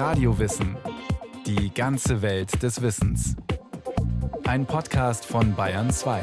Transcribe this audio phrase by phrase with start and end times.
[0.00, 0.78] Radiowissen.
[1.44, 3.36] Die ganze Welt des Wissens.
[4.44, 6.22] Ein Podcast von Bayern 2.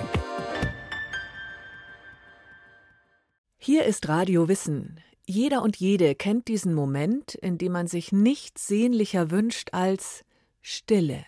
[3.60, 5.00] Hier ist Radio Wissen.
[5.28, 10.26] Jeder und jede kennt diesen Moment, in dem man sich nichts sehnlicher wünscht als
[10.64, 11.24] Stille.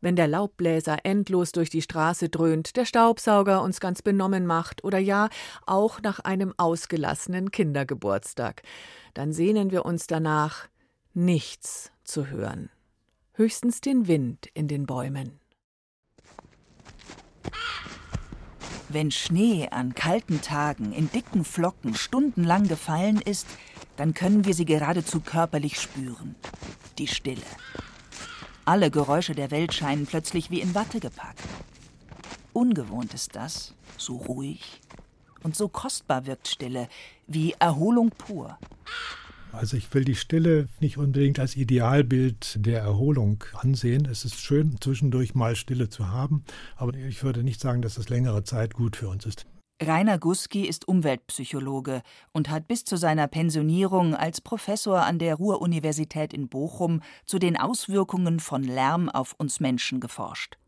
[0.00, 4.98] Wenn der Laubbläser endlos durch die Straße dröhnt, der Staubsauger uns ganz benommen macht oder
[4.98, 5.28] ja
[5.66, 8.62] auch nach einem ausgelassenen Kindergeburtstag,
[9.12, 10.70] dann sehnen wir uns danach,
[11.14, 12.70] nichts zu hören.
[13.32, 15.40] Höchstens den Wind in den Bäumen.
[18.88, 23.46] Wenn Schnee an kalten Tagen in dicken Flocken stundenlang gefallen ist,
[23.96, 26.34] dann können wir sie geradezu körperlich spüren.
[26.98, 27.42] Die Stille.
[28.64, 31.40] Alle Geräusche der Welt scheinen plötzlich wie in Watte gepackt.
[32.52, 34.80] Ungewohnt ist das, so ruhig.
[35.42, 36.88] Und so kostbar wirkt Stille,
[37.26, 38.58] wie Erholung pur.
[39.52, 44.06] Also ich will die Stille nicht unbedingt als Idealbild der Erholung ansehen.
[44.06, 46.44] Es ist schön, zwischendurch mal Stille zu haben,
[46.76, 49.46] aber ich würde nicht sagen, dass das längere Zeit gut für uns ist.
[49.82, 56.34] Rainer Guski ist Umweltpsychologe und hat bis zu seiner Pensionierung als Professor an der Ruhr-Universität
[56.34, 60.58] in Bochum zu den Auswirkungen von Lärm auf uns Menschen geforscht.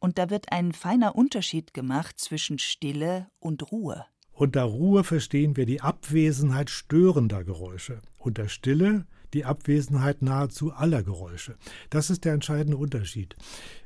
[0.00, 4.04] Und da wird ein feiner Unterschied gemacht zwischen Stille und Ruhe.
[4.36, 8.02] Unter Ruhe verstehen wir die Abwesenheit störender Geräusche.
[8.18, 11.56] Unter Stille die Abwesenheit nahezu aller Geräusche.
[11.88, 13.34] Das ist der entscheidende Unterschied.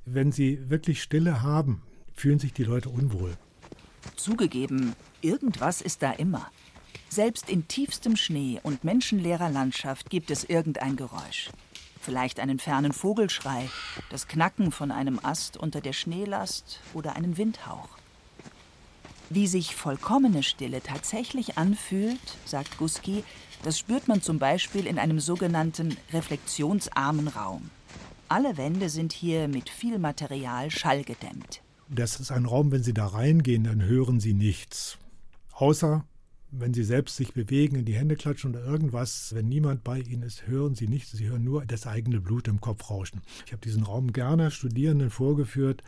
[0.04, 3.36] Wenn Sie wirklich Stille haben, fühlen sich die Leute unwohl.
[4.16, 6.50] Zugegeben, irgendwas ist da immer.
[7.08, 11.50] Selbst in tiefstem Schnee und menschenleerer Landschaft gibt es irgendein Geräusch.
[12.00, 13.68] Vielleicht einen fernen Vogelschrei,
[14.10, 17.99] das Knacken von einem Ast unter der Schneelast oder einen Windhauch.
[19.32, 23.22] Wie sich vollkommene Stille tatsächlich anfühlt, sagt Guski,
[23.62, 27.70] das spürt man zum Beispiel in einem sogenannten reflexionsarmen Raum.
[28.28, 31.62] Alle Wände sind hier mit viel Material schallgedämmt.
[31.88, 34.98] Das ist ein Raum, wenn Sie da reingehen, dann hören Sie nichts.
[35.52, 36.04] Außer
[36.52, 40.24] wenn Sie selbst sich bewegen, in die Hände klatschen oder irgendwas, wenn niemand bei Ihnen
[40.24, 41.12] ist, hören Sie nichts.
[41.12, 43.22] Sie hören nur das eigene Blut im Kopf rauschen.
[43.46, 45.82] Ich habe diesen Raum gerne Studierenden vorgeführt,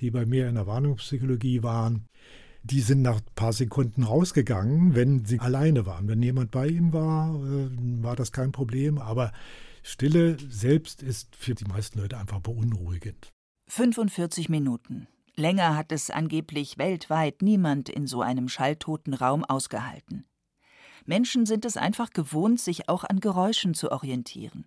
[0.00, 2.04] die bei mir in der Warnungspsychologie waren
[2.64, 6.08] die sind nach ein paar Sekunden rausgegangen, wenn sie alleine waren.
[6.08, 7.68] Wenn jemand bei ihnen war, äh,
[8.02, 8.98] war das kein Problem.
[8.98, 9.32] Aber
[9.82, 13.32] Stille selbst ist für die meisten Leute einfach beunruhigend.
[13.68, 15.06] 45 Minuten.
[15.36, 20.24] Länger hat es angeblich weltweit niemand in so einem schalltoten Raum ausgehalten.
[21.04, 24.64] Menschen sind es einfach gewohnt, sich auch an Geräuschen zu orientieren.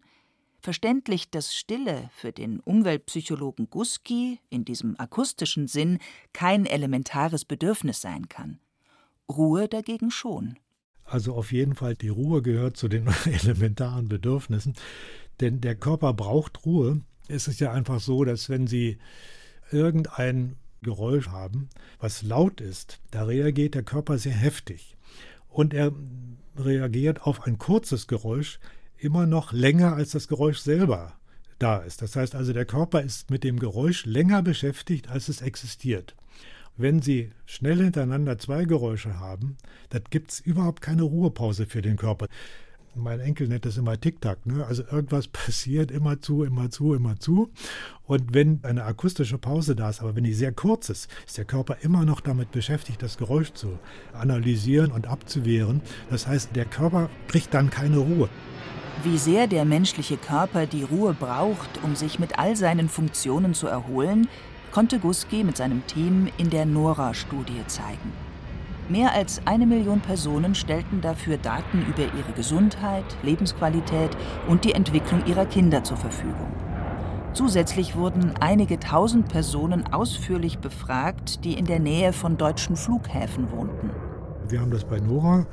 [0.60, 6.00] Verständlich, dass Stille für den Umweltpsychologen Guski in diesem akustischen Sinn
[6.34, 8.60] kein elementares Bedürfnis sein kann.
[9.30, 10.58] Ruhe dagegen schon.
[11.04, 14.74] Also auf jeden Fall, die Ruhe gehört zu den elementaren Bedürfnissen,
[15.40, 17.02] denn der Körper braucht Ruhe.
[17.28, 18.98] Es ist ja einfach so, dass wenn Sie
[19.72, 21.70] irgendein Geräusch haben,
[22.00, 24.96] was laut ist, da reagiert der Körper sehr heftig.
[25.50, 25.92] Und er
[26.58, 28.60] reagiert auf ein kurzes Geräusch
[29.00, 31.14] immer noch länger als das Geräusch selber
[31.60, 32.02] da ist.
[32.02, 36.16] Das heißt also, der Körper ist mit dem Geräusch länger beschäftigt, als es existiert.
[36.78, 39.58] Wenn Sie schnell hintereinander zwei Geräusche haben,
[39.90, 42.28] dann gibt es überhaupt keine Ruhepause für den Körper.
[42.94, 44.46] Mein Enkel nennt das immer Tick-Tack.
[44.46, 44.66] Ne?
[44.66, 47.52] Also irgendwas passiert immer zu, immer zu, immer zu.
[48.04, 51.46] Und wenn eine akustische Pause da ist, aber wenn die sehr kurz ist, ist der
[51.46, 53.80] Körper immer noch damit beschäftigt, das Geräusch zu
[54.14, 55.82] analysieren und abzuwehren.
[56.12, 58.30] Das heißt, der Körper kriegt dann keine Ruhe.
[59.04, 63.68] Wie sehr der menschliche Körper die Ruhe braucht, um sich mit all seinen Funktionen zu
[63.68, 64.28] erholen,
[64.72, 68.12] konnte Guski mit seinem Team in der NORA-Studie zeigen.
[68.90, 75.26] Mehr als eine Million Personen stellten dafür Daten über ihre Gesundheit, Lebensqualität und die Entwicklung
[75.28, 76.52] ihrer Kinder zur Verfügung.
[77.34, 83.92] Zusätzlich wurden einige tausend Personen ausführlich befragt, die in der Nähe von deutschen Flughäfen wohnten.
[84.50, 85.46] Wir haben das bei Nora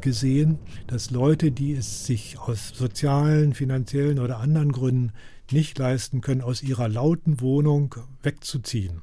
[0.00, 5.12] gesehen, dass Leute, die es sich aus sozialen, finanziellen oder anderen Gründen
[5.50, 9.02] nicht leisten können, aus ihrer lauten Wohnung wegzuziehen,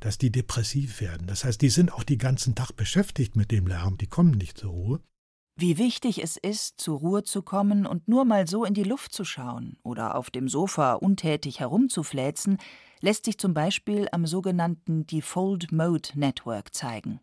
[0.00, 1.26] dass die depressiv werden.
[1.26, 4.58] Das heißt, die sind auch den ganzen Tag beschäftigt mit dem Lärm, die kommen nicht
[4.58, 5.00] zur Ruhe.
[5.58, 9.14] Wie wichtig es ist, zur Ruhe zu kommen und nur mal so in die Luft
[9.14, 12.58] zu schauen oder auf dem Sofa untätig herumzufläzen,
[13.00, 17.20] lässt sich zum Beispiel am sogenannten Default Mode Network zeigen.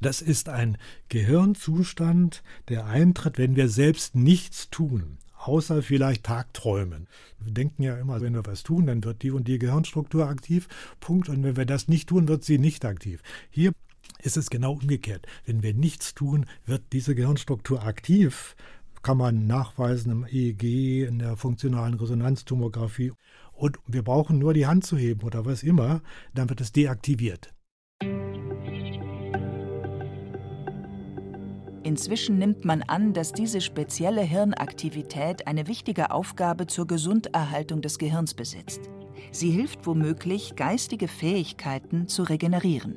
[0.00, 0.76] Das ist ein
[1.08, 7.08] Gehirnzustand, der eintritt, wenn wir selbst nichts tun, außer vielleicht Tagträumen.
[7.38, 10.68] Wir denken ja immer, wenn wir was tun, dann wird die und die Gehirnstruktur aktiv.
[11.00, 11.28] Punkt.
[11.28, 13.22] Und wenn wir das nicht tun, wird sie nicht aktiv.
[13.50, 13.72] Hier
[14.22, 15.26] ist es genau umgekehrt.
[15.44, 18.56] Wenn wir nichts tun, wird diese Gehirnstruktur aktiv
[19.04, 23.12] kann man nachweisen im EEG, in der funktionalen Resonanztomographie.
[23.52, 26.00] Und wir brauchen nur die Hand zu heben oder was immer,
[26.32, 27.54] dann wird es deaktiviert.
[31.84, 38.32] Inzwischen nimmt man an, dass diese spezielle Hirnaktivität eine wichtige Aufgabe zur Gesunderhaltung des Gehirns
[38.32, 38.88] besitzt.
[39.30, 42.96] Sie hilft womöglich, geistige Fähigkeiten zu regenerieren.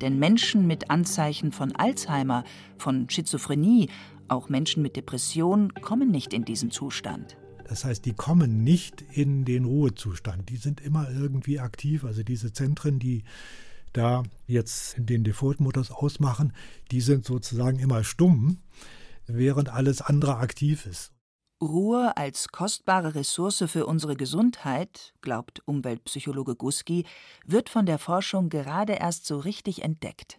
[0.00, 2.42] Denn Menschen mit Anzeichen von Alzheimer,
[2.78, 3.90] von Schizophrenie,
[4.26, 7.36] auch Menschen mit Depression kommen nicht in diesen Zustand.
[7.68, 10.50] Das heißt, die kommen nicht in den Ruhezustand.
[10.50, 12.04] Die sind immer irgendwie aktiv.
[12.04, 13.22] Also diese Zentren, die
[13.96, 16.52] da jetzt den Default-Modus ausmachen,
[16.90, 18.58] die sind sozusagen immer stumm,
[19.26, 21.12] während alles andere aktiv ist.
[21.62, 27.06] Ruhe als kostbare Ressource für unsere Gesundheit, glaubt Umweltpsychologe Guski,
[27.46, 30.38] wird von der Forschung gerade erst so richtig entdeckt.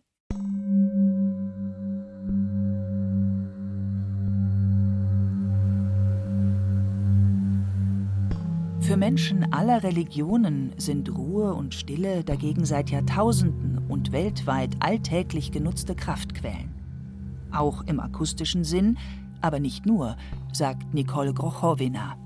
[8.88, 15.94] Für Menschen aller Religionen sind Ruhe und Stille dagegen seit Jahrtausenden und weltweit alltäglich genutzte
[15.94, 16.74] Kraftquellen.
[17.52, 18.98] Auch im akustischen Sinn,
[19.42, 20.16] aber nicht nur,
[20.54, 22.18] sagt Nicole Grochowina.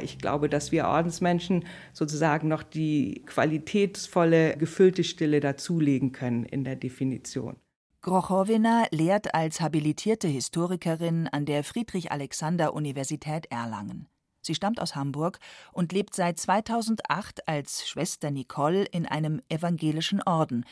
[0.00, 6.76] Ich glaube, dass wir Ordensmenschen sozusagen noch die qualitätsvolle, gefüllte Stille dazulegen können in der
[6.76, 7.56] Definition.
[8.00, 14.08] Grochowina lehrt als habilitierte Historikerin an der Friedrich-Alexander-Universität Erlangen.
[14.44, 15.38] Sie stammt aus Hamburg
[15.72, 20.64] und lebt seit 2008 als Schwester Nicole in einem evangelischen Orden,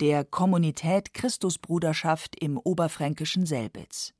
[0.00, 4.12] der Kommunität Christusbruderschaft im oberfränkischen Selbitz.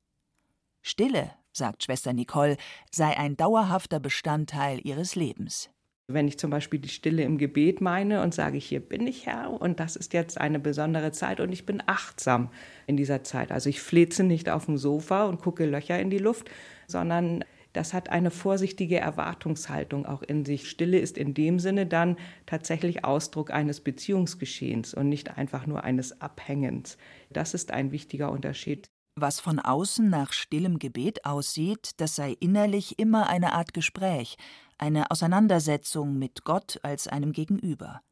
[0.82, 2.56] Stille, sagt Schwester Nicole,
[2.90, 5.70] sei ein dauerhafter Bestandteil ihres Lebens.
[6.06, 9.50] Wenn ich zum Beispiel die Stille im Gebet meine und sage, hier bin ich Herr
[9.50, 12.50] und das ist jetzt eine besondere Zeit und ich bin achtsam
[12.86, 13.50] in dieser Zeit.
[13.50, 16.50] Also ich fleze nicht auf dem Sofa und gucke Löcher in die Luft,
[16.86, 17.42] sondern
[17.74, 20.70] das hat eine vorsichtige Erwartungshaltung auch in sich.
[20.70, 22.16] Stille ist in dem Sinne dann
[22.46, 26.96] tatsächlich Ausdruck eines Beziehungsgeschehens und nicht einfach nur eines Abhängens.
[27.30, 28.86] Das ist ein wichtiger Unterschied.
[29.16, 34.36] Was von außen nach stillem Gebet aussieht, das sei innerlich immer eine Art Gespräch,
[34.78, 38.02] eine Auseinandersetzung mit Gott als einem Gegenüber.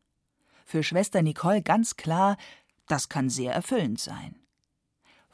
[0.64, 2.36] Für Schwester Nicole ganz klar,
[2.88, 4.41] das kann sehr erfüllend sein.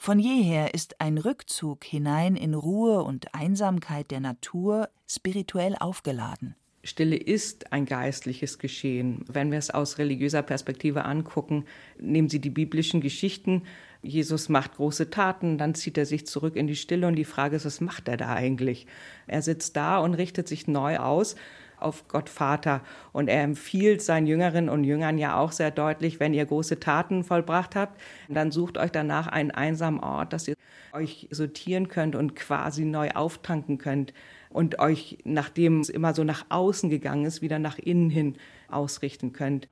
[0.00, 6.54] Von jeher ist ein Rückzug hinein in Ruhe und Einsamkeit der Natur spirituell aufgeladen.
[6.84, 9.24] Stille ist ein geistliches Geschehen.
[9.28, 11.64] Wenn wir es aus religiöser Perspektive angucken,
[11.98, 13.64] nehmen Sie die biblischen Geschichten.
[14.00, 17.56] Jesus macht große Taten, dann zieht er sich zurück in die Stille und die Frage
[17.56, 18.86] ist, was macht er da eigentlich?
[19.26, 21.34] Er sitzt da und richtet sich neu aus
[21.80, 22.82] auf Gott Vater.
[23.12, 27.24] Und er empfiehlt seinen Jüngerinnen und Jüngern ja auch sehr deutlich, wenn ihr große Taten
[27.24, 30.54] vollbracht habt, dann sucht euch danach einen einsamen Ort, dass ihr
[30.92, 34.12] euch sortieren könnt und quasi neu auftanken könnt
[34.50, 38.36] und euch, nachdem es immer so nach außen gegangen ist, wieder nach innen hin
[38.68, 39.68] ausrichten könnt.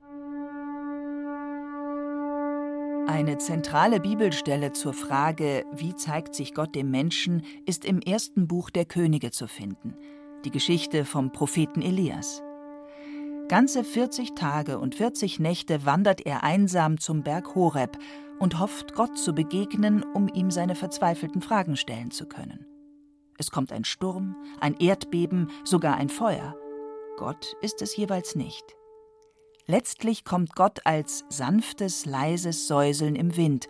[3.07, 8.69] Eine zentrale Bibelstelle zur Frage, wie zeigt sich Gott dem Menschen, ist im ersten Buch
[8.69, 9.95] der Könige zu finden,
[10.45, 12.41] die Geschichte vom Propheten Elias.
[13.47, 17.97] Ganze 40 Tage und 40 Nächte wandert er einsam zum Berg Horeb
[18.39, 22.65] und hofft, Gott zu begegnen, um ihm seine verzweifelten Fragen stellen zu können.
[23.37, 26.55] Es kommt ein Sturm, ein Erdbeben, sogar ein Feuer.
[27.17, 28.75] Gott ist es jeweils nicht.
[29.65, 33.67] Letztlich kommt Gott als sanftes, leises Säuseln im Wind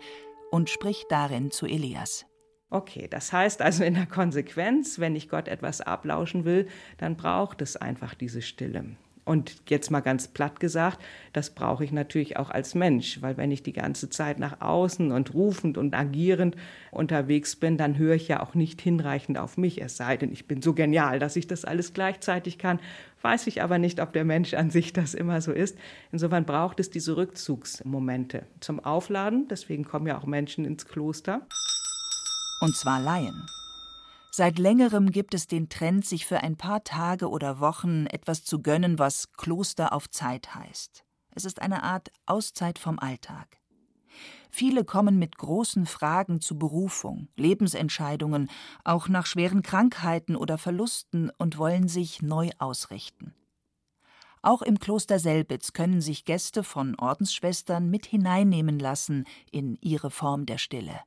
[0.50, 2.27] und spricht darin zu Elias.
[2.70, 7.62] Okay, das heißt also in der Konsequenz, wenn ich Gott etwas ablauschen will, dann braucht
[7.62, 8.84] es einfach diese Stille.
[9.24, 11.02] Und jetzt mal ganz platt gesagt,
[11.34, 15.12] das brauche ich natürlich auch als Mensch, weil wenn ich die ganze Zeit nach außen
[15.12, 16.56] und rufend und agierend
[16.90, 20.46] unterwegs bin, dann höre ich ja auch nicht hinreichend auf mich, es sei denn, ich
[20.46, 22.80] bin so genial, dass ich das alles gleichzeitig kann,
[23.20, 25.76] weiß ich aber nicht, ob der Mensch an sich das immer so ist.
[26.10, 31.42] Insofern braucht es diese Rückzugsmomente zum Aufladen, deswegen kommen ja auch Menschen ins Kloster.
[32.60, 33.46] Und zwar Laien.
[34.30, 38.62] Seit längerem gibt es den Trend, sich für ein paar Tage oder Wochen etwas zu
[38.62, 41.04] gönnen, was Kloster auf Zeit heißt.
[41.30, 43.58] Es ist eine Art Auszeit vom Alltag.
[44.50, 48.50] Viele kommen mit großen Fragen zu Berufung, Lebensentscheidungen,
[48.84, 53.34] auch nach schweren Krankheiten oder Verlusten und wollen sich neu ausrichten.
[54.42, 60.46] Auch im Kloster Selbitz können sich Gäste von Ordensschwestern mit hineinnehmen lassen in ihre Form
[60.46, 61.00] der Stille.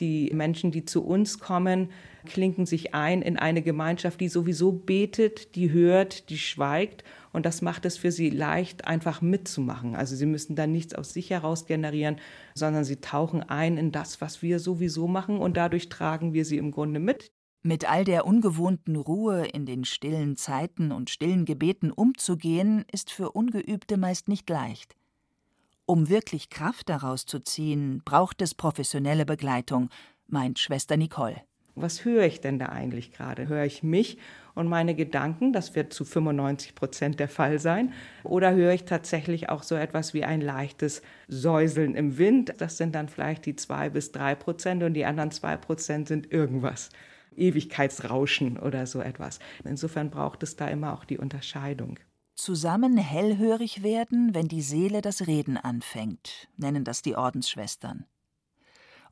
[0.00, 1.90] Die Menschen, die zu uns kommen,
[2.26, 7.04] klinken sich ein in eine Gemeinschaft, die sowieso betet, die hört, die schweigt.
[7.32, 9.94] Und das macht es für sie leicht, einfach mitzumachen.
[9.94, 12.16] Also sie müssen dann nichts aus sich heraus generieren,
[12.54, 15.38] sondern sie tauchen ein in das, was wir sowieso machen.
[15.38, 17.30] Und dadurch tragen wir sie im Grunde mit.
[17.62, 23.30] Mit all der ungewohnten Ruhe in den stillen Zeiten und stillen Gebeten umzugehen, ist für
[23.30, 24.96] Ungeübte meist nicht leicht.
[25.86, 29.90] Um wirklich Kraft daraus zu ziehen, braucht es professionelle Begleitung,
[30.26, 31.42] meint Schwester Nicole.
[31.74, 33.48] Was höre ich denn da eigentlich gerade?
[33.48, 34.18] Höre ich mich
[34.54, 35.52] und meine Gedanken?
[35.52, 37.92] Das wird zu 95 Prozent der Fall sein.
[38.22, 42.54] Oder höre ich tatsächlich auch so etwas wie ein leichtes Säuseln im Wind?
[42.58, 46.32] Das sind dann vielleicht die zwei bis drei Prozent und die anderen zwei Prozent sind
[46.32, 46.88] irgendwas.
[47.36, 49.40] Ewigkeitsrauschen oder so etwas.
[49.64, 51.98] Insofern braucht es da immer auch die Unterscheidung.
[52.36, 58.06] Zusammen hellhörig werden, wenn die Seele das Reden anfängt, nennen das die Ordensschwestern.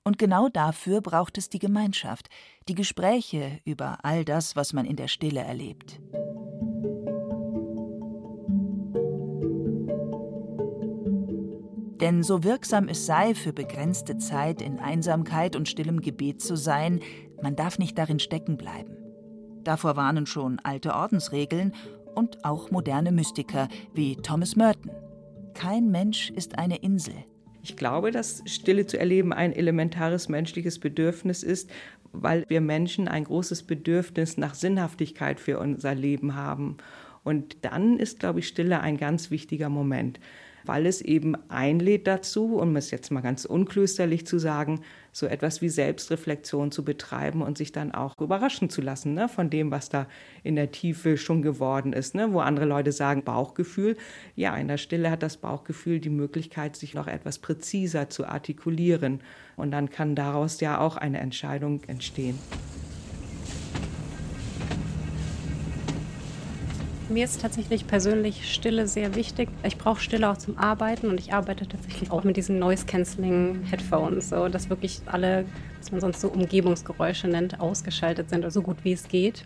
[0.02, 2.28] Und genau dafür braucht es die Gemeinschaft,
[2.68, 6.00] die Gespräche über all das, was man in der Stille erlebt.
[12.00, 16.98] Denn so wirksam es sei, für begrenzte Zeit in Einsamkeit und stillem Gebet zu sein,
[17.40, 18.96] man darf nicht darin stecken bleiben.
[19.62, 21.72] Davor warnen schon alte Ordensregeln
[22.14, 24.90] und auch moderne Mystiker wie Thomas Merton.
[25.54, 27.14] Kein Mensch ist eine Insel.
[27.62, 31.70] Ich glaube, dass Stille zu erleben ein elementares menschliches Bedürfnis ist,
[32.12, 36.76] weil wir Menschen ein großes Bedürfnis nach Sinnhaftigkeit für unser Leben haben.
[37.24, 40.18] Und dann ist, glaube ich, Stille ein ganz wichtiger Moment
[40.64, 45.60] weil es eben einlädt dazu, um es jetzt mal ganz unklösterlich zu sagen, so etwas
[45.60, 49.90] wie Selbstreflexion zu betreiben und sich dann auch überraschen zu lassen ne, von dem, was
[49.90, 50.06] da
[50.42, 52.14] in der Tiefe schon geworden ist.
[52.14, 53.96] Ne, wo andere Leute sagen Bauchgefühl.
[54.36, 59.20] Ja, in der Stille hat das Bauchgefühl die Möglichkeit, sich noch etwas präziser zu artikulieren.
[59.56, 62.38] Und dann kann daraus ja auch eine Entscheidung entstehen.
[67.12, 69.50] Mir ist tatsächlich persönlich Stille sehr wichtig.
[69.64, 74.48] Ich brauche Stille auch zum Arbeiten und ich arbeite tatsächlich auch mit diesen Noise-Canceling-Headphones, so
[74.48, 75.44] dass wirklich alle,
[75.78, 79.44] was man sonst so Umgebungsgeräusche nennt, ausgeschaltet sind, also so gut wie es geht.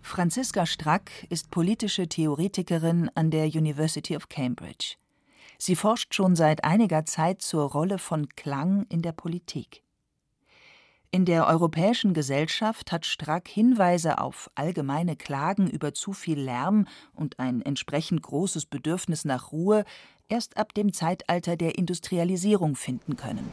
[0.00, 4.94] Franziska Strack ist politische Theoretikerin an der University of Cambridge.
[5.58, 9.82] Sie forscht schon seit einiger Zeit zur Rolle von Klang in der Politik.
[11.14, 17.38] In der europäischen Gesellschaft hat Strack Hinweise auf allgemeine Klagen über zu viel Lärm und
[17.38, 19.84] ein entsprechend großes Bedürfnis nach Ruhe
[20.30, 23.52] erst ab dem Zeitalter der Industrialisierung finden können.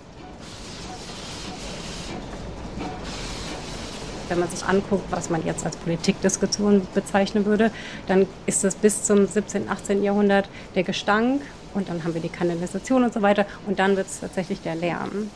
[4.30, 7.72] Wenn man sich anguckt, was man jetzt als Politikdiskussion bezeichnen würde,
[8.08, 10.01] dann ist es bis zum 17., 18.
[10.01, 11.42] Jahrhundert der Gestank
[11.74, 14.75] und dann haben wir die Kanalisation und so weiter und dann wird es tatsächlich der
[14.75, 15.30] Lärm.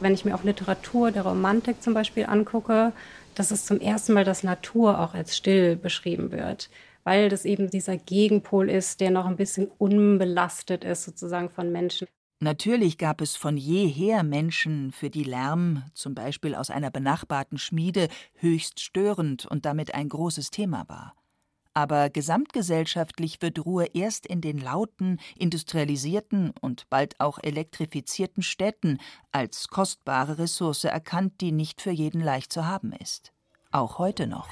[0.00, 2.92] Wenn ich mir auch Literatur der Romantik zum Beispiel angucke,
[3.34, 6.70] dass es zum ersten Mal, dass Natur auch als still beschrieben wird,
[7.04, 12.06] weil das eben dieser Gegenpol ist, der noch ein bisschen unbelastet ist sozusagen von Menschen.
[12.40, 18.08] Natürlich gab es von jeher Menschen, für die Lärm, zum Beispiel aus einer benachbarten Schmiede,
[18.34, 21.14] höchst störend und damit ein großes Thema war.
[21.78, 28.98] Aber gesamtgesellschaftlich wird Ruhe erst in den lauten, industrialisierten und bald auch elektrifizierten Städten
[29.30, 33.30] als kostbare Ressource erkannt, die nicht für jeden leicht zu haben ist.
[33.70, 34.48] Auch heute noch.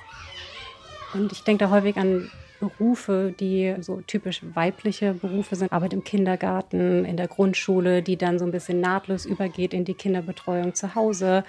[1.15, 2.31] Und ich denke da häufig an
[2.61, 8.39] Berufe, die so typisch weibliche Berufe sind, Arbeit im Kindergarten, in der Grundschule, die dann
[8.39, 11.43] so ein bisschen nahtlos übergeht in die Kinderbetreuung zu Hause.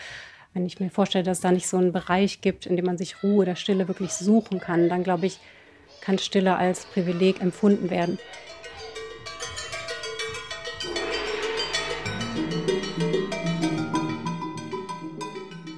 [0.55, 2.97] Wenn ich mir vorstelle, dass es da nicht so einen Bereich gibt, in dem man
[2.97, 5.39] sich Ruhe oder Stille wirklich suchen kann, dann glaube ich,
[6.07, 8.17] kann Stille als Privileg empfunden werden.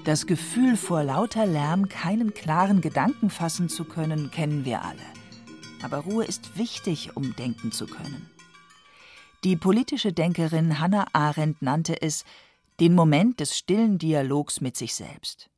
[0.06, 5.02] Das Gefühl, vor lauter Lärm keinen klaren Gedanken fassen zu können, kennen wir alle.
[5.82, 8.30] Aber Ruhe ist wichtig, um denken zu können.
[9.44, 12.24] Die politische Denkerin Hannah Arendt nannte es
[12.80, 15.50] den Moment des stillen Dialogs mit sich selbst.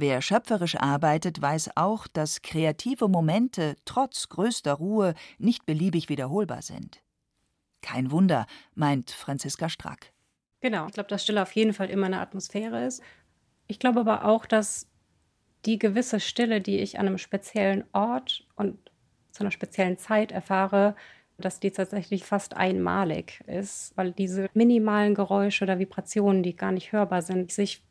[0.00, 7.02] Wer schöpferisch arbeitet, weiß auch, dass kreative Momente trotz größter Ruhe nicht beliebig wiederholbar sind.
[7.82, 10.12] Kein Wunder, meint Franziska Strack.
[10.60, 13.02] Genau, ich glaube, dass Stille auf jeden Fall immer eine Atmosphäre ist.
[13.66, 14.86] Ich glaube aber auch, dass
[15.66, 18.78] die gewisse Stille, die ich an einem speziellen Ort und
[19.32, 20.94] zu einer speziellen Zeit erfahre,
[21.38, 26.92] dass die tatsächlich fast einmalig ist, weil diese minimalen Geräusche oder Vibrationen, die gar nicht
[26.92, 27.82] hörbar sind, sich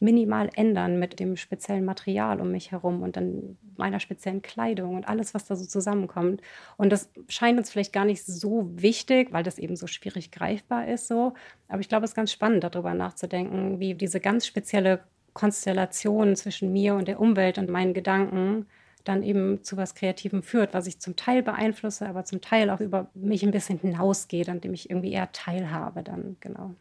[0.00, 5.06] minimal ändern mit dem speziellen Material um mich herum und dann meiner speziellen Kleidung und
[5.06, 6.40] alles, was da so zusammenkommt.
[6.76, 10.88] Und das scheint uns vielleicht gar nicht so wichtig, weil das eben so schwierig greifbar
[10.88, 11.34] ist so.
[11.68, 15.00] Aber ich glaube, es ist ganz spannend, darüber nachzudenken, wie diese ganz spezielle
[15.34, 18.66] Konstellation zwischen mir und der Umwelt und meinen Gedanken
[19.04, 22.80] dann eben zu was Kreativem führt, was ich zum Teil beeinflusse, aber zum Teil auch
[22.80, 26.74] über mich ein bisschen hinausgeht, an dem ich irgendwie eher teilhabe dann, genau.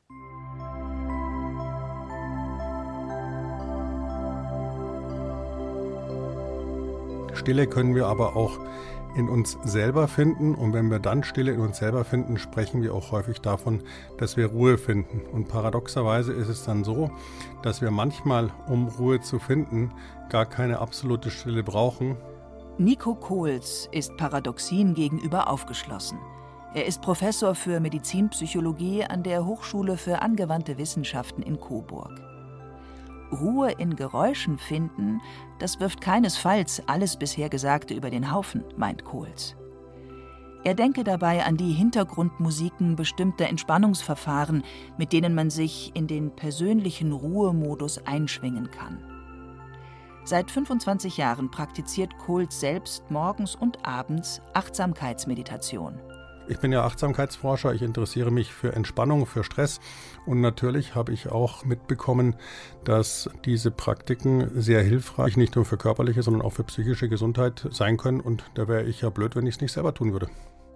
[7.40, 8.60] Stille können wir aber auch
[9.16, 10.56] in uns selber finden.
[10.56, 13.82] Und wenn wir dann Stille in uns selber finden, sprechen wir auch häufig davon,
[14.18, 15.22] dass wir Ruhe finden.
[15.32, 17.10] Und paradoxerweise ist es dann so,
[17.64, 19.92] dass wir manchmal, um Ruhe zu finden,
[20.30, 22.18] gar keine absolute Stille brauchen.
[22.78, 26.20] Nico Kohls ist Paradoxien gegenüber aufgeschlossen.
[26.74, 32.22] Er ist Professor für Medizinpsychologie an der Hochschule für angewandte Wissenschaften in Coburg.
[33.32, 35.22] Ruhe in Geräuschen finden,
[35.60, 39.56] das wirft keinesfalls alles bisher Gesagte über den Haufen, meint Kohls.
[40.64, 44.64] Er denke dabei an die Hintergrundmusiken bestimmter Entspannungsverfahren,
[44.98, 49.00] mit denen man sich in den persönlichen Ruhemodus einschwingen kann.
[50.26, 56.00] Seit 25 Jahren praktiziert Kohls selbst morgens und abends Achtsamkeitsmeditation.
[56.50, 59.80] Ich bin ja Achtsamkeitsforscher, ich interessiere mich für Entspannung, für Stress
[60.26, 62.36] und natürlich habe ich auch mitbekommen,
[62.84, 67.98] dass diese Praktiken sehr hilfreich nicht nur für körperliche, sondern auch für psychische Gesundheit sein
[67.98, 70.28] können und da wäre ich ja blöd, wenn ich es nicht selber tun würde.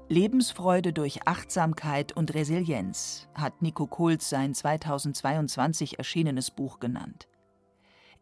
[0.09, 7.27] Lebensfreude durch Achtsamkeit und Resilienz hat Nico Kohls sein 2022 erschienenes Buch genannt.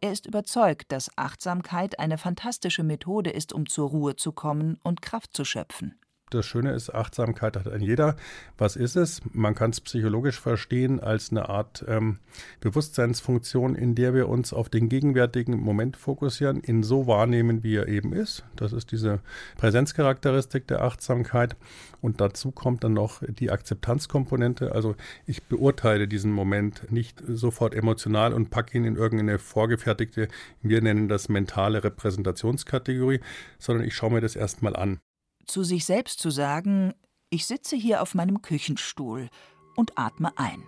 [0.00, 5.02] Er ist überzeugt, dass Achtsamkeit eine fantastische Methode ist, um zur Ruhe zu kommen und
[5.02, 5.98] Kraft zu schöpfen
[6.34, 8.16] das Schöne ist, Achtsamkeit hat ein jeder.
[8.58, 9.20] Was ist es?
[9.32, 12.18] Man kann es psychologisch verstehen als eine Art ähm,
[12.60, 17.88] Bewusstseinsfunktion, in der wir uns auf den gegenwärtigen Moment fokussieren, ihn so wahrnehmen, wie er
[17.88, 18.44] eben ist.
[18.56, 19.20] Das ist diese
[19.56, 21.56] Präsenzcharakteristik der Achtsamkeit.
[22.00, 24.72] Und dazu kommt dann noch die Akzeptanzkomponente.
[24.72, 24.96] Also
[25.26, 30.28] ich beurteile diesen Moment nicht sofort emotional und packe ihn in irgendeine vorgefertigte,
[30.62, 33.20] wir nennen das mentale Repräsentationskategorie,
[33.58, 35.00] sondern ich schaue mir das erstmal an
[35.46, 36.94] zu sich selbst zu sagen,
[37.30, 39.28] ich sitze hier auf meinem Küchenstuhl
[39.76, 40.62] und atme ein.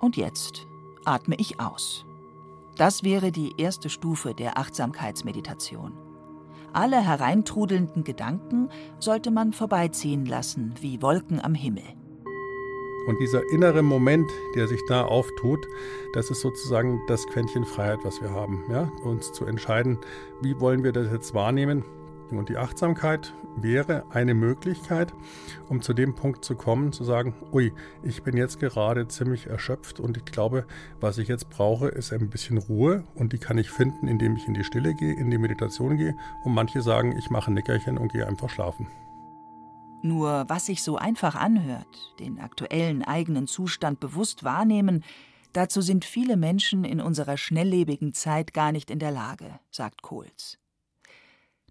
[0.00, 0.66] Und jetzt
[1.04, 2.04] atme ich aus.
[2.76, 5.92] Das wäre die erste Stufe der Achtsamkeitsmeditation.
[6.72, 8.68] Alle hereintrudelnden Gedanken
[9.00, 11.82] sollte man vorbeiziehen lassen, wie Wolken am Himmel.
[13.08, 15.66] Und dieser innere Moment, der sich da auftut,
[16.12, 18.62] das ist sozusagen das Quäntchen Freiheit, was wir haben.
[18.70, 18.92] Ja?
[19.02, 19.98] Uns zu entscheiden,
[20.42, 21.84] wie wollen wir das jetzt wahrnehmen
[22.36, 25.12] und die Achtsamkeit wäre eine Möglichkeit,
[25.68, 30.00] um zu dem Punkt zu kommen, zu sagen, ui, ich bin jetzt gerade ziemlich erschöpft
[30.00, 30.66] und ich glaube,
[31.00, 34.46] was ich jetzt brauche, ist ein bisschen Ruhe und die kann ich finden, indem ich
[34.46, 37.98] in die Stille gehe, in die Meditation gehe und manche sagen, ich mache ein Nickerchen
[37.98, 38.86] und gehe einfach schlafen.
[40.02, 45.02] Nur was sich so einfach anhört, den aktuellen eigenen Zustand bewusst wahrnehmen,
[45.52, 50.58] dazu sind viele Menschen in unserer schnelllebigen Zeit gar nicht in der Lage, sagt Kohls.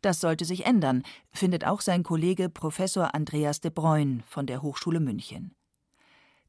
[0.01, 4.99] Das sollte sich ändern, findet auch sein Kollege Professor Andreas de Bruyn von der Hochschule
[4.99, 5.55] München.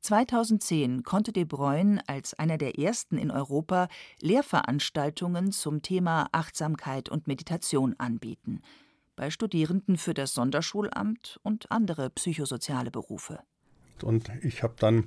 [0.01, 3.89] 2010 konnte de Bruyn als einer der ersten in Europa
[4.21, 8.63] Lehrveranstaltungen zum Thema Achtsamkeit und Meditation anbieten,
[9.17, 13.41] bei Studierenden für das Sonderschulamt und andere psychosoziale Berufe.
[14.05, 15.05] Und ich habe dann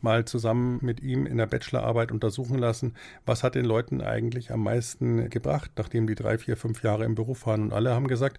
[0.00, 2.94] mal zusammen mit ihm in der Bachelorarbeit untersuchen lassen,
[3.26, 7.14] was hat den Leuten eigentlich am meisten gebracht, nachdem die drei, vier, fünf Jahre im
[7.14, 7.62] Beruf waren.
[7.62, 8.38] Und alle haben gesagt,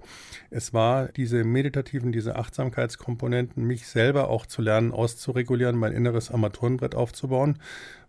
[0.50, 6.96] es war diese meditativen, diese Achtsamkeitskomponenten, mich selber auch zu lernen, auszuregulieren, mein inneres Armaturenbrett
[6.96, 7.60] aufzubauen.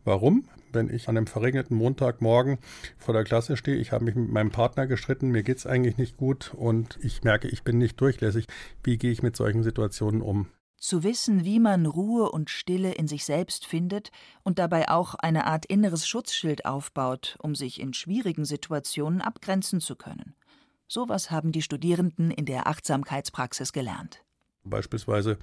[0.04, 0.44] Warum?
[0.74, 2.58] wenn ich an einem verregneten Montagmorgen
[2.98, 5.96] vor der Klasse stehe, ich habe mich mit meinem Partner gestritten, mir geht es eigentlich
[5.96, 8.46] nicht gut und ich merke, ich bin nicht durchlässig.
[8.82, 10.48] Wie gehe ich mit solchen Situationen um?
[10.84, 14.10] Zu wissen, wie man Ruhe und Stille in sich selbst findet
[14.42, 19.96] und dabei auch eine Art inneres Schutzschild aufbaut, um sich in schwierigen Situationen abgrenzen zu
[19.96, 20.36] können.
[20.86, 24.26] Sowas haben die Studierenden in der Achtsamkeitspraxis gelernt.
[24.64, 25.38] Beispielsweise,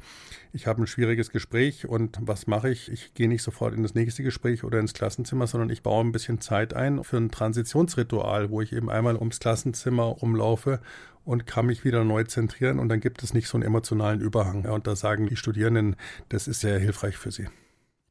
[0.51, 2.91] ich habe ein schwieriges Gespräch und was mache ich?
[2.91, 6.12] Ich gehe nicht sofort in das nächste Gespräch oder ins Klassenzimmer, sondern ich baue ein
[6.12, 10.81] bisschen Zeit ein für ein Transitionsritual, wo ich eben einmal ums Klassenzimmer umlaufe
[11.23, 14.65] und kann mich wieder neu zentrieren und dann gibt es nicht so einen emotionalen Überhang.
[14.65, 15.95] und da sagen die Studierenden,
[16.29, 17.47] das ist sehr hilfreich für sie.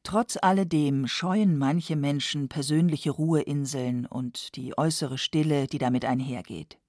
[0.03, 6.79] Trotz alledem scheuen manche Menschen persönliche Ruheinseln und die äußere Stille, die damit einhergeht.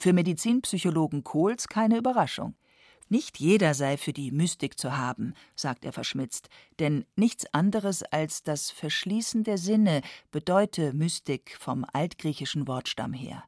[0.00, 2.54] Für Medizinpsychologen Kohls keine Überraschung.
[3.08, 8.42] Nicht jeder sei für die Mystik zu haben, sagt er verschmitzt, denn nichts anderes als
[8.42, 13.44] das Verschließen der Sinne bedeute Mystik vom altgriechischen Wortstamm her.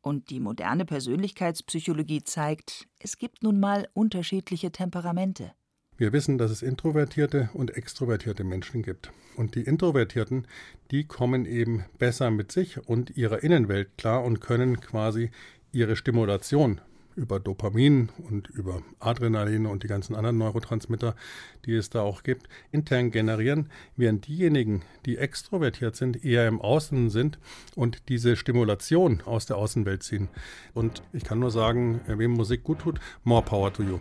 [0.00, 5.52] Und die moderne Persönlichkeitspsychologie zeigt, es gibt nun mal unterschiedliche Temperamente.
[5.96, 9.12] Wir wissen, dass es introvertierte und extrovertierte Menschen gibt.
[9.36, 10.46] Und die Introvertierten,
[10.90, 15.30] die kommen eben besser mit sich und ihrer Innenwelt klar und können quasi
[15.72, 16.80] ihre Stimulation
[17.16, 21.16] über Dopamin und über Adrenalin und die ganzen anderen Neurotransmitter,
[21.64, 27.10] die es da auch gibt, intern generieren, während diejenigen, die extrovertiert sind, eher im Außen
[27.10, 27.38] sind
[27.74, 30.28] und diese Stimulation aus der Außenwelt ziehen.
[30.74, 34.00] Und ich kann nur sagen, wem Musik gut tut, more power to you.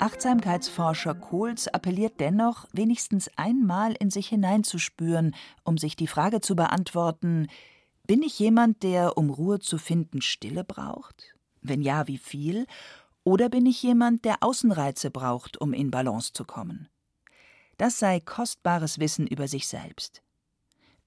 [0.00, 7.48] Achtsamkeitsforscher Kohls appelliert dennoch, wenigstens einmal in sich hineinzuspüren, um sich die Frage zu beantworten,
[8.10, 11.32] bin ich jemand, der, um Ruhe zu finden, Stille braucht?
[11.62, 12.66] Wenn ja, wie viel?
[13.22, 16.88] Oder bin ich jemand, der Außenreize braucht, um in Balance zu kommen?
[17.76, 20.24] Das sei kostbares Wissen über sich selbst.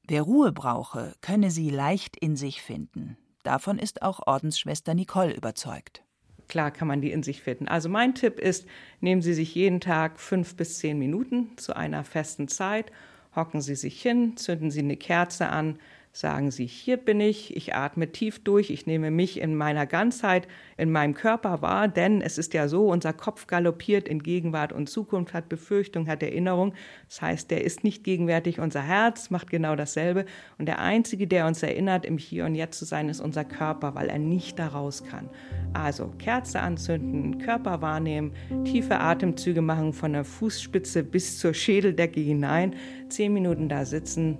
[0.07, 3.17] Wer Ruhe brauche, könne sie leicht in sich finden.
[3.43, 6.05] Davon ist auch Ordensschwester Nicole überzeugt
[6.49, 7.67] klar kann man die in sich finden.
[7.67, 8.67] Also mein Tipp ist,
[8.99, 12.91] nehmen Sie sich jeden Tag fünf bis zehn Minuten zu einer festen Zeit,
[13.35, 15.79] hocken Sie sich hin, zünden Sie eine Kerze an,
[16.15, 20.47] sagen Sie, hier bin ich, ich atme tief durch, ich nehme mich in meiner Ganzheit,
[20.77, 24.87] in meinem Körper wahr, denn es ist ja so, unser Kopf galoppiert in Gegenwart und
[24.87, 26.75] Zukunft, hat Befürchtung, hat Erinnerung.
[27.09, 30.25] Das heißt, der ist nicht gegenwärtig, unser Herz macht genau dasselbe.
[30.59, 33.95] Und der Einzige, der uns erinnert, im Hier und Jetzt zu sein, ist unser Körper,
[33.95, 35.31] weil er nicht da raus kann.
[35.73, 38.33] Also Kerze anzünden, Körper wahrnehmen,
[38.65, 42.75] tiefe Atemzüge machen von der Fußspitze bis zur Schädeldecke hinein,
[43.09, 44.37] zehn Minuten da sitzen,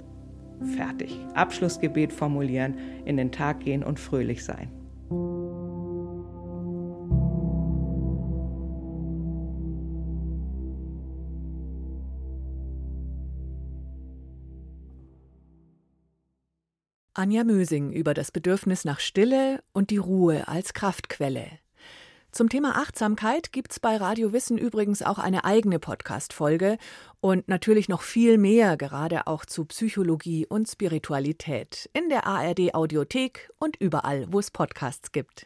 [0.76, 1.18] Fertig.
[1.34, 4.72] Abschlussgebet formulieren, in den Tag gehen und fröhlich sein.
[17.16, 21.63] Anja Mösing über das Bedürfnis nach Stille und die Ruhe als Kraftquelle.
[22.34, 26.80] Zum Thema Achtsamkeit gibt's bei Radio Wissen übrigens auch eine eigene Podcast-Folge
[27.22, 33.52] und natürlich noch viel mehr, gerade auch zu Psychologie und Spiritualität in der ARD Audiothek
[33.60, 35.46] und überall, wo es Podcasts gibt.